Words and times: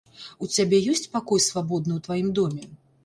У 0.45 0.47
цябе 0.55 0.79
ёсць 0.93 1.05
пакой 1.17 1.43
свабодны 1.49 1.93
ў 1.97 2.07
тваім 2.07 2.27
доме? 2.41 2.65